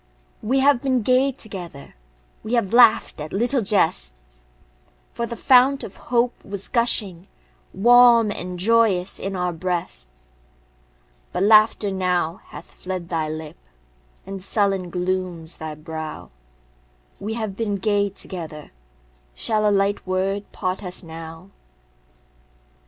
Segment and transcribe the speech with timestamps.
[0.41, 1.93] We have been gay together;
[2.41, 4.15] We have laughed at little jests;
[5.13, 7.27] For the fount of hope was gushing
[7.71, 10.27] Warm and joyous in our breasts,
[11.31, 13.57] But laughter now hath fled thy lip,
[14.25, 16.31] And sullen glooms thy brow;
[17.19, 18.71] We have been gay together,
[19.35, 21.51] Shall a light word part us now?